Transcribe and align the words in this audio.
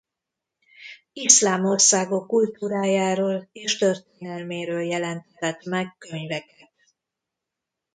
Iszlám 1.13 1.65
országok 1.65 2.27
kultúrájáról 2.27 3.49
és 3.51 3.77
történelméről 3.77 4.81
jelentetett 4.83 5.63
meg 5.63 5.95
könyveket. 5.97 6.73